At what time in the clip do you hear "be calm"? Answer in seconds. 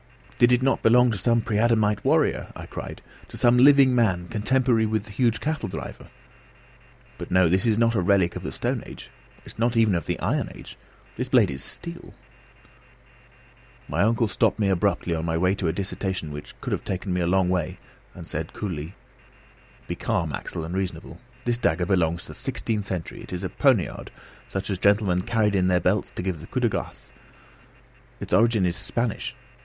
19.87-20.33